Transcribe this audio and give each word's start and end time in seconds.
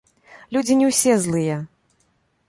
Людзі 0.55 0.77
не 0.79 0.87
ўсе 0.91 1.17
злыя. 1.25 1.57